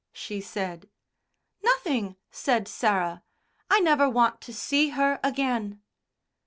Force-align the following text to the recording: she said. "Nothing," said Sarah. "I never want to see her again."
she 0.13 0.41
said. 0.41 0.89
"Nothing," 1.61 2.15
said 2.31 2.67
Sarah. 2.67 3.21
"I 3.69 3.79
never 3.81 4.09
want 4.09 4.41
to 4.41 4.51
see 4.51 4.89
her 4.97 5.19
again." 5.23 5.83